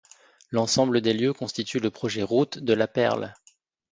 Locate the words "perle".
2.87-3.35